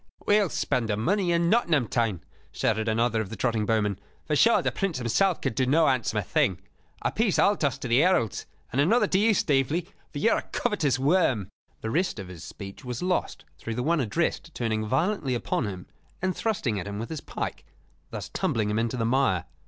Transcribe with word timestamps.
"We 0.25 0.39
will 0.39 0.49
spend 0.49 0.89
the 0.89 0.97
money 0.97 1.31
in 1.31 1.47
Nottingham 1.47 1.87
town," 1.87 2.23
shouted 2.51 2.87
another 2.89 3.21
of 3.21 3.29
the 3.29 3.35
trotting 3.35 3.67
bowmen. 3.67 3.99
"For 4.25 4.35
sure 4.35 4.63
the 4.63 4.71
Prince 4.71 4.97
himself 4.97 5.41
could 5.41 5.53
do 5.53 5.67
no 5.67 5.85
handsomer 5.85 6.23
thing. 6.23 6.59
A 7.03 7.11
piece 7.11 7.37
I'll 7.37 7.55
toss 7.55 7.77
to 7.77 7.87
the 7.87 7.99
heralds, 7.99 8.47
and 8.71 8.81
another 8.81 9.05
to 9.05 9.19
you, 9.19 9.35
Staveley, 9.35 9.87
for 10.11 10.17
you 10.17 10.31
are 10.31 10.39
a 10.39 10.41
covetous 10.41 10.97
worm" 10.97 11.49
The 11.81 11.91
rest 11.91 12.17
of 12.17 12.29
his 12.29 12.43
speech 12.43 12.83
was 12.83 13.03
lost 13.03 13.45
through 13.59 13.75
the 13.75 13.83
one 13.83 13.99
addressed 13.99 14.55
turning 14.55 14.87
violently 14.87 15.35
upon 15.35 15.67
him 15.67 15.85
and 16.19 16.35
thrusting 16.35 16.79
at 16.79 16.87
him 16.87 16.97
with 16.97 17.09
his 17.11 17.21
pike, 17.21 17.63
thus 18.09 18.27
tumbling 18.27 18.71
him 18.71 18.79
into 18.79 18.97
the 18.97 19.05
mire. 19.05 19.45